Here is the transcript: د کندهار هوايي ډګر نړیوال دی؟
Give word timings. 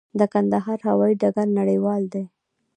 د 0.19 0.21
کندهار 0.33 0.79
هوايي 0.89 1.15
ډګر 1.21 1.47
نړیوال 1.59 2.03
دی؟ 2.13 2.23